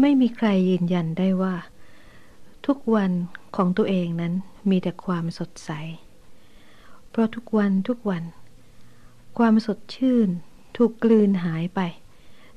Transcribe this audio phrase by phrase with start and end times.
[0.00, 1.54] ไม่มีใครยืนยันได้ว่า
[2.66, 3.12] ทุกวัน
[3.56, 4.32] ของตัวเองนั้น
[4.70, 5.70] มีแต่ความสดใส
[7.08, 8.24] เพราะทุกวันทุกวัน
[9.38, 10.28] ความสดชื่น
[10.76, 11.80] ถูกกลืนหายไป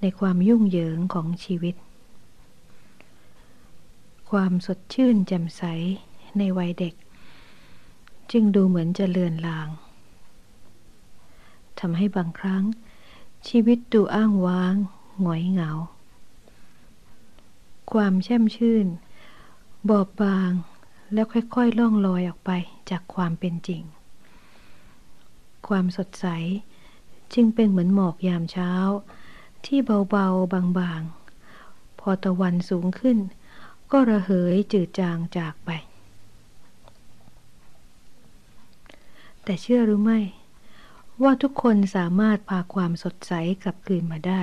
[0.00, 1.74] ในความยุ่งเหยิงของชีวิต
[4.30, 5.62] ความสดชื่นแจ่มใส
[6.38, 6.94] ในวัยเด็ก
[8.32, 9.68] จึงดูเหมือนจะเลือนลาง
[11.78, 12.64] ทำให้บางครั้ง
[13.48, 14.74] ชีวิตดูอ้างว้าง
[15.22, 15.70] หงอยเหงา
[17.92, 18.86] ความแช่มชื่น
[19.90, 20.52] บอบบาง
[21.12, 22.50] แล้วค่อยๆล่องลอยออกไป
[22.90, 23.82] จากความเป็นจริง
[25.68, 26.26] ความสดใส
[27.34, 28.72] จึงเป็นเหมือนหมอกยามเช้า
[29.64, 29.78] ที่
[30.10, 33.18] เบาๆบางๆ พอตะวันสูงขึ้น
[33.92, 35.70] ก็ระเหยจืดจางจากไป
[39.42, 40.20] แต่เชื่อหรือไม่
[41.22, 43.32] ว่าทุกคนสามารถพาความสดใส
[43.62, 44.42] กลับคืนมาได้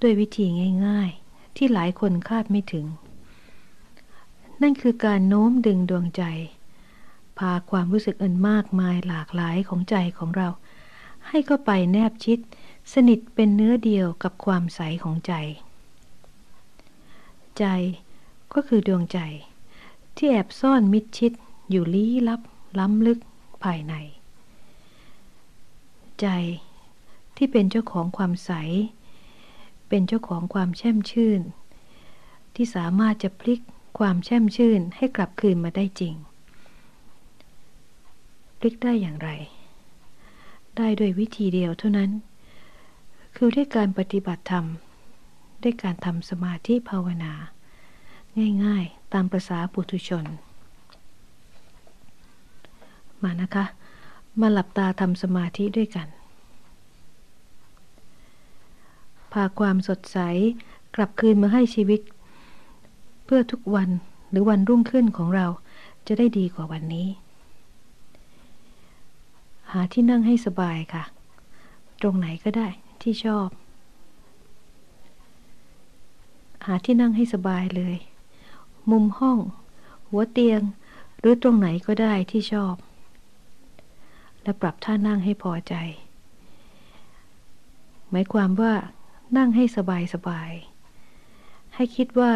[0.00, 0.46] ด้วยวิธี
[0.86, 1.25] ง่ายๆ
[1.56, 2.86] ที่หลายคนคาดไม่ถึง
[4.62, 6.22] นั่นคือการโน้มดึงดวงใจ
[7.38, 10.48] พาความรู้สึกอันมากมายหลากหลายของใจของเรา
[11.28, 12.38] ให้เข้าไปแนบชิด
[12.92, 15.32] สนิทเป็นเนื้อเดียวกับความใสของใจ
[17.58, 17.64] ใจ
[18.54, 19.18] ก็คือดวงใจ
[20.16, 21.32] ที่แอบซ่อนมิดชิด
[21.70, 22.40] อยู่ลี้ลับ
[22.78, 23.18] ล้ำลึก
[23.64, 23.94] ภายใน
[26.20, 26.26] ใจ
[27.36, 28.50] ที่เป็นเจ้าของความใส
[29.88, 31.40] เป็นเจ้าของความแช่มชื่น
[32.54, 33.60] ที่สามารถจะพลิก
[33.98, 36.14] ความแช่มชื่นให้กลับคืนมาได้จริง
[38.58, 39.30] พลิกได้อย่างไร
[40.76, 42.10] ได้ด้วยวิธีเดียวเท่านั้น
[43.36, 44.66] คือด้วยการปฏิบัติธรรม
[45.62, 47.32] ด้วยการทำสมาธิภาวนา
[48.64, 50.24] ง่ายๆ ตามประษาปุถุชน
[53.22, 53.64] มานะคะ
[54.40, 56.08] มาหลับตาทำสมาธิด้วยกัน
[59.32, 60.18] พาความสดใส
[60.94, 62.00] กลับคืนมาให้ชีวิต
[63.24, 63.90] เพื่อทุกวัน
[64.30, 65.46] หรือวันรุ่งขึ้นของเรา
[66.06, 67.08] จะได้ดีกว่าวันนี้
[69.72, 71.04] หาที่นั่งให้สบายค่ะ
[72.00, 72.68] ตรงไหนก็ได้
[73.02, 73.48] ที่ชอบ
[76.66, 77.96] หาที่นั่งให้สบายเลย
[78.90, 79.38] มุมห้อง
[80.08, 80.60] หัวเตียง
[81.18, 82.74] หรือตรงไหนก็ได้ที่ชอบ
[84.42, 85.74] และปรับท่านั่งให้พอใจ
[88.10, 88.74] หมายความว่า
[89.36, 90.50] นั่งให้สบายสบาย
[91.74, 92.30] ให้คิดว่า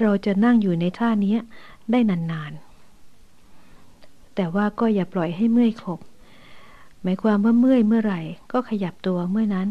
[0.00, 1.36] เราจะนั่งอยู่ในท่านี้
[1.90, 6.00] ได้นานๆ แต่ว่าก็อย่าปล่อยให้เมื่อยขบ
[7.02, 8.20] หมายความว่าเมื่อยเมื่อไหร่
[8.52, 9.68] ก็ขยับตัวเมื่อนั้น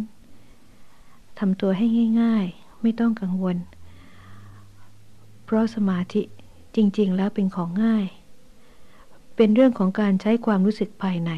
[1.40, 1.86] ทำตัวให้
[2.22, 3.58] ง่ายๆ ไม่ต้องกังวล
[5.44, 6.22] เพราะสมาธิ
[6.76, 8.06] จริงๆ แล้วเป็นของง่าย
[9.36, 11.32] เป็นเรื่องของการใช้ความรู้สึกภายใน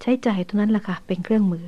[0.00, 1.66] ใช้ใจเท่านั้นแหละค่ะ เป็นเครื่องมือ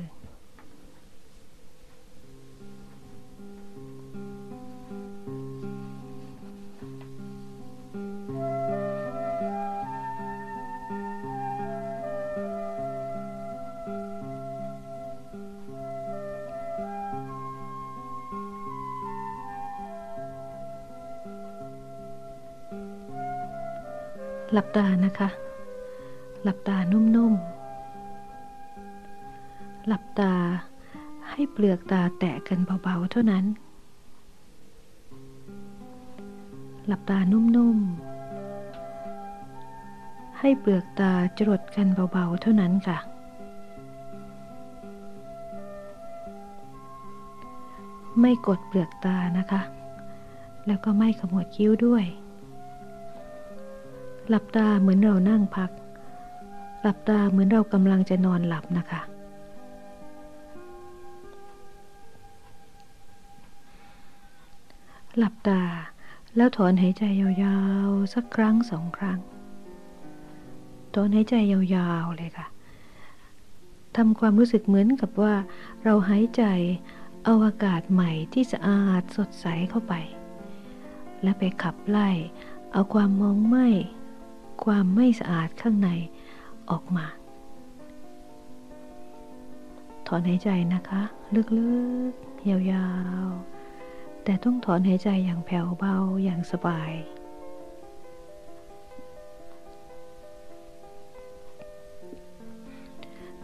[24.57, 25.29] หลับตานะคะ
[26.43, 30.33] หลับตานุ่มๆ หลับตา
[31.29, 33.45] ให้เปลือกตาแตะกันเบาๆ เท่านั้น
[36.87, 42.97] หลับตานุ่มๆ ให้เปลือกตาจรดกันเบาๆ เท่านั้นค่ะ
[48.19, 49.61] ไม่กดเปลือกตานะคะ
[50.67, 52.05] แล้วก็ไม่ขมวดคิ้วด้วย
[54.29, 55.71] หลับตาเหมือนเรานั่งพัก
[56.81, 59.01] หลับตาเหมือนเรากำลังจะนอนหลับนะคะ
[65.17, 65.61] หลับตา
[66.35, 67.57] แล้วถอนหายใจยา
[67.87, 69.19] วๆ สักครั้งสองครั้ง
[70.93, 72.47] ถอนหายใจยาวๆเลยค่ะ
[73.95, 75.35] ทำความรู้สึกเหมือนกับว่า
[75.83, 76.43] เราหายใจ
[77.25, 79.93] เอาอากาศใหม่ที่สะอาดสดใสเข้าไป
[81.23, 82.09] และไปขับไล่
[82.73, 83.67] เอาความมองไม่
[84.63, 85.89] ความไม่สะอาดข้างใน
[86.71, 87.05] ออกมา
[90.07, 91.01] ถอนหายใจนะคะ
[91.57, 91.71] ลึ
[92.11, 92.87] กๆ ยา
[93.25, 96.93] วๆ แต่ต้องถอนหายใจอย่างแผ่วเบาอย่างสบาย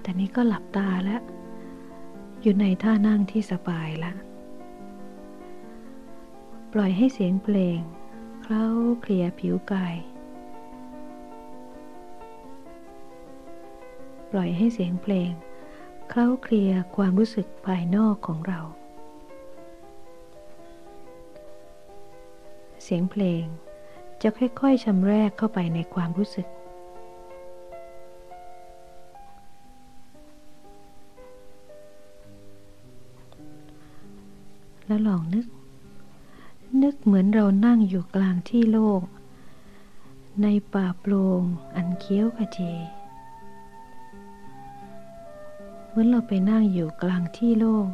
[0.01, 1.21] แต่นี้ก็หลับตาแล้ว
[2.41, 4.17] อยู่ในท่านั่งที่สบายล้ว
[6.73, 7.79] ปล่อยให้เสียงเพลง
[8.41, 8.67] เคล้า
[9.01, 9.95] เคลียผิวกาย
[14.35, 15.31] ปล่อยให้เสียงเพลง
[16.09, 18.59] เคล้าเคลียความรู้สึกภายนอกของเรา
[22.83, 23.43] เสียงเพลง
[24.21, 26.47] จะค่อยๆชำแรกเข้าไปในความรู้สึก
[34.85, 35.45] แล้วลองนึก
[36.83, 39.01] นึกเหมือนเรานั่งอยู่กลางที่โล่ง
[40.41, 41.43] ในป่าโปร่ง
[41.75, 42.73] อันเคี้ยวขจี
[45.93, 47.87] เหมือนเราไปนั่งอยู่กลางที่โล่ง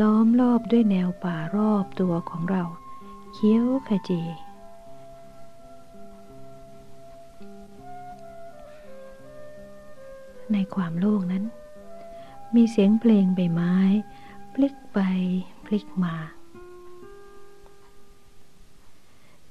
[0.00, 2.64] ล้อมรอบด้วยแนวป่ารอบตัวของเรา
[3.32, 4.22] เคี้ยวขจี
[10.52, 11.44] ในความโล่งนั้น
[12.54, 13.74] มีเสียงเพลงใบไม้
[14.54, 14.98] พลิกไป
[15.66, 16.16] พลิกมา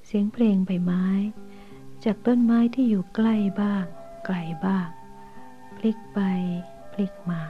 [0.06, 1.06] เสียงเพลงใบไม้
[2.04, 3.84] จากต้นไม้ที่อยู่ใกล้บ้าง
[4.26, 4.88] ไกลบ้าง
[5.76, 6.18] พลิกไป
[6.92, 7.42] พลิกมา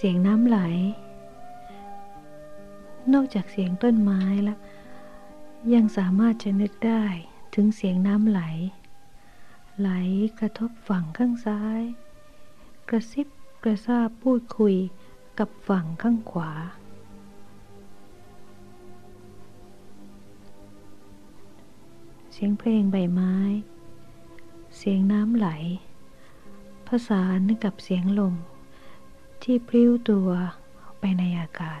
[0.00, 0.58] เสียงน้ำไหล
[3.12, 4.58] นอกจากเสียงต้นไม้แล้ว
[5.74, 7.04] ยังสามารถจะนึกได้
[7.54, 8.40] ถึงเสียงน้ำไหล
[9.78, 9.90] ไหล
[10.38, 11.82] กระทบฝั่งข้างซ้าย
[12.88, 13.28] กระซิบ
[13.64, 14.74] กระซาบพูดคุย
[15.38, 16.52] กับฝั่งข้างขวา
[22.32, 23.34] เสียงเพลงใบไม้
[24.76, 25.48] เสียงน้ำไหล
[26.86, 28.36] ผสานกับเสียงลม
[29.42, 30.30] ที่พลิ้วตัว
[30.98, 31.80] ไปในอากาศ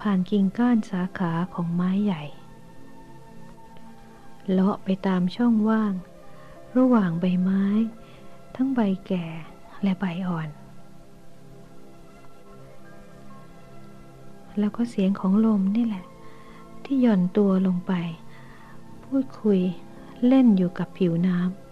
[0.00, 2.22] ผ่านกิ่งก้านสาขาของไม้ใหญ่
[4.50, 5.92] เลาะไปตามช่องว่าง
[6.78, 7.64] ระหว่างใบไม้
[8.54, 9.26] ทั้งใบแก่
[9.82, 10.48] และใบอ่อน
[14.58, 16.04] แล้วก็เสียงของลมนี่แหละ
[16.84, 17.92] ที่หย่อนตัวลงไป
[19.04, 19.60] พูดคุย
[20.26, 21.69] เล่นอยู่กับผิวน้ำ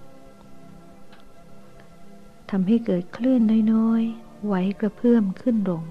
[2.50, 3.40] ทำให้เกิดคลื่น
[3.72, 5.82] น้อยๆ ไหวกระเพื่อมขึ้นลง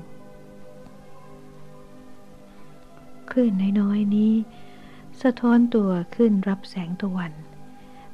[3.32, 4.34] คลื่นน้อยๆนี้
[5.22, 7.34] สะท้อนตัวขึ้นรับแสงตะวัน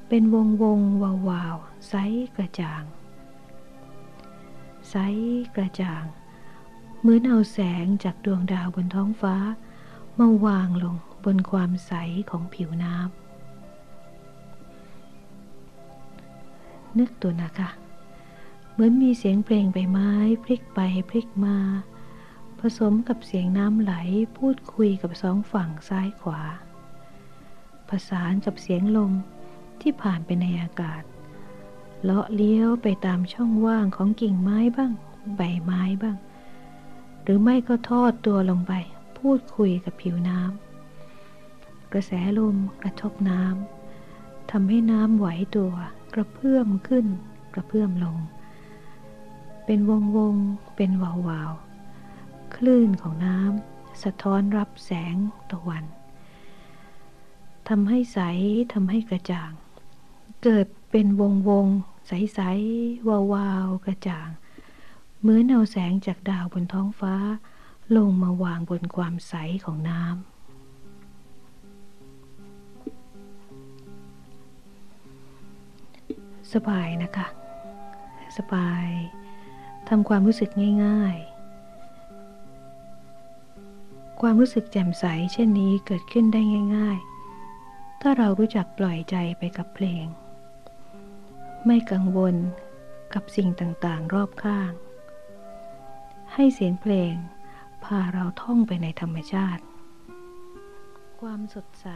[0.07, 1.55] เป็นวงวงวาวาว
[1.89, 1.93] ใส
[2.35, 2.83] กระจ่าง
[4.89, 4.95] ใส
[5.55, 6.03] กระจ่าง
[6.99, 9.35] เหมือนเอาแสงจากดวงดาวบนท้องฟ้า
[10.19, 11.93] มาวางลงบนความใส
[12.29, 13.23] ของผิวน้ำ
[16.97, 17.69] นึกตัวนะคะ
[18.73, 20.11] เหมือนมีเสียงเพลงใบไม้
[20.43, 20.79] พลิกไป
[21.09, 21.57] พลิกมา
[22.59, 23.93] ผสมกับเสียงน้ำไหล
[24.37, 26.41] พูดคุยกับสองฝั่งซ้ายขวา
[27.87, 29.13] ประสานกับเสียงลม
[29.81, 31.03] ที่ผ่านไปในอากาศ
[32.03, 34.91] เลาะเลี้ยวไปตามช่องว่างของกิ่งไม้บ้าง
[35.37, 36.17] ใบไม้บ้าง
[37.23, 38.73] หรือไม่ก็ทอดตัวลงไป
[39.19, 45.27] พูดคุยกับผิวน้ำกระแสลมกระทบน้ำทำให้น้ำไหว
[45.57, 45.73] ตัว
[46.13, 47.05] กระเพื่อมขึ้น
[47.53, 48.17] กระเพื่อมลง
[49.65, 50.35] เป็นวงวง
[50.75, 51.51] เป็นวาววาว
[52.55, 55.15] คลื่นของน้ำสะท้อนรับแสง
[55.51, 55.85] ตะวัน
[57.69, 58.19] ทำให้ใส
[58.73, 59.51] ทำให้กระจ่าง
[60.43, 61.67] เกิดเป็นวงวง
[62.07, 64.29] ใสๆวาวาวกระจ่าง
[65.19, 67.15] เหมือนเอาแสงจากดาวบนท้องฟ้า
[67.97, 69.33] ลงมาวางบนความใส
[69.65, 70.13] ของน้ำ
[76.53, 77.27] สบายนะคะ
[78.37, 80.49] สบายำความรู้สึก
[80.85, 81.33] ง่าย ๆ
[84.21, 86.41] ความรู้สึกแจ่มใสเช่นนี้เกิดขึ้นได้
[86.75, 86.97] ง่าย
[87.51, 90.05] ๆ ถ้าเรารู้จักปล่อยใจไปกับเพลง
[91.65, 92.35] ไม่กังวล
[93.13, 94.71] กับสิ่งต่างๆ รอบข้าง
[96.33, 97.13] ให้เสียงเพลง
[97.83, 99.63] พาเราท่องไปในธรรมชาติ
[101.21, 101.87] ความสดใส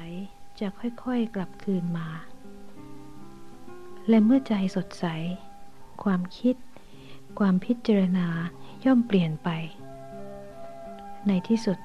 [0.60, 2.10] จะค่อยๆกลับคืนมา
[4.10, 5.06] และเมื่อใจสดใส
[6.04, 6.56] ความคิด
[7.40, 8.28] ความพิจารณา
[8.86, 9.50] ย่อมเปลี่ยนไป
[11.28, 11.80] ในที่สุด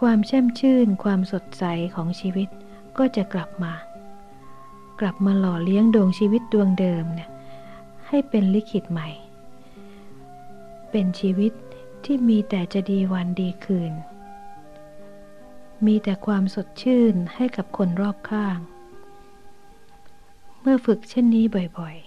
[0.00, 1.64] ความแช่มชื่น ความสดใส
[1.94, 2.48] ของชีวิต
[2.98, 3.72] ก็จะกลับมา
[5.00, 7.30] กลับมาหล่อเลี้ยงดวงชีวิตดวงเดิมเนี่ย
[8.08, 9.08] ให้เป็นลิขิตใหม่
[10.90, 11.52] เป็นชีวิต
[12.04, 13.92] ที่มีแต่จะดีวันดีคืน
[15.86, 18.58] มีแต่ความสดชื่นให้กับคนรอบข้าง
[20.60, 21.44] เมื่อฝึกเช่นนี้
[21.78, 22.05] บ่อยๆ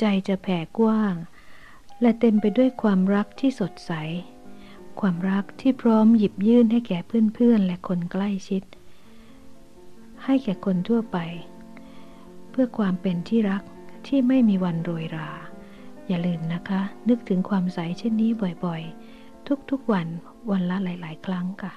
[0.00, 1.14] ใจจะแผ่กว้าง
[2.00, 3.92] และเต็มไปด้วยความรักที่สดใส
[5.00, 6.98] ความรักที่พร้อมหยิบยื่นให้แก่
[7.34, 8.62] เพื่อนๆ และคนใกล้ชิด
[10.24, 11.18] ให้แก่คนทั่วไป
[12.50, 13.62] เพื่อความเป็นที่รัก
[14.06, 15.30] ที่ไม่มีวันโรยรา
[16.06, 18.30] อย่าลืมนะคะ นึกถึงความใสเช่นนี้
[18.64, 20.06] บ่อยๆ ทุกๆวัน
[20.50, 21.72] วันละหลาย ๆ ครั้งค่ะ